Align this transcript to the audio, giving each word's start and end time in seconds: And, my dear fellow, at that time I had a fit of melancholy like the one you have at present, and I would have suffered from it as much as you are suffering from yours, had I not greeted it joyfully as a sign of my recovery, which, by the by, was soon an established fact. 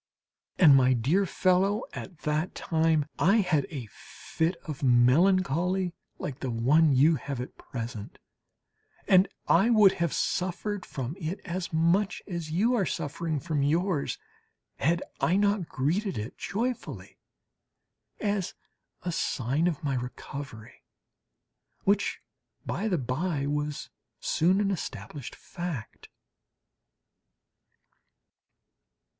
And, 0.57 0.75
my 0.75 0.93
dear 0.93 1.27
fellow, 1.27 1.83
at 1.93 2.21
that 2.21 2.55
time 2.55 3.05
I 3.19 3.35
had 3.41 3.67
a 3.69 3.85
fit 3.91 4.55
of 4.65 4.81
melancholy 4.81 5.93
like 6.17 6.39
the 6.39 6.49
one 6.49 6.95
you 6.95 7.17
have 7.17 7.39
at 7.39 7.55
present, 7.55 8.17
and 9.07 9.27
I 9.47 9.69
would 9.69 9.91
have 9.91 10.11
suffered 10.11 10.87
from 10.87 11.15
it 11.19 11.39
as 11.45 11.71
much 11.71 12.23
as 12.25 12.49
you 12.49 12.73
are 12.73 12.85
suffering 12.87 13.39
from 13.39 13.61
yours, 13.61 14.17
had 14.77 15.03
I 15.19 15.35
not 15.35 15.69
greeted 15.69 16.17
it 16.17 16.35
joyfully 16.35 17.19
as 18.19 18.55
a 19.03 19.11
sign 19.11 19.67
of 19.67 19.83
my 19.83 19.93
recovery, 19.93 20.81
which, 21.83 22.19
by 22.65 22.87
the 22.87 22.97
by, 22.97 23.45
was 23.45 23.91
soon 24.19 24.59
an 24.61 24.71
established 24.71 25.35
fact. 25.35 26.09